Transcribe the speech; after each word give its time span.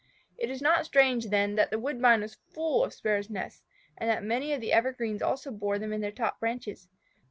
It 0.35 0.49
is 0.49 0.63
not 0.63 0.87
strange 0.87 1.27
then 1.27 1.53
that 1.57 1.69
the 1.69 1.77
woodbine 1.77 2.21
was 2.21 2.39
full 2.55 2.83
of 2.83 2.91
Sparrows' 2.91 3.29
nests, 3.29 3.61
and 3.95 4.09
that 4.09 4.23
many 4.23 4.51
of 4.51 4.59
the 4.59 4.73
evergreens 4.73 5.21
also 5.21 5.51
bore 5.51 5.77
them 5.77 5.93
in 5.93 6.01
their 6.01 6.11
top 6.11 6.39
branches. 6.39 6.87